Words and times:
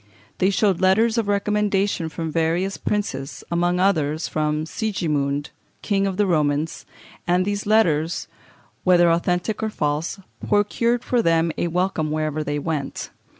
They 0.39 0.49
showed 0.49 0.81
letters 0.81 1.19
of 1.19 1.27
recommendation 1.27 2.09
from 2.09 2.31
various 2.31 2.75
princes, 2.75 3.43
among 3.51 3.79
others 3.79 4.27
from 4.27 4.65
Sigismund, 4.65 5.51
King 5.83 6.07
of 6.07 6.17
the 6.17 6.25
Romans, 6.25 6.87
and 7.27 7.45
these 7.45 7.67
letters, 7.67 8.27
whether 8.83 9.11
authentic 9.11 9.61
or 9.61 9.69
false, 9.69 10.19
procured 10.49 11.03
for 11.03 11.21
them 11.21 11.51
a 11.55 11.67
welcome 11.67 12.09
wherever 12.09 12.43
they 12.43 12.57
went. 12.57 13.11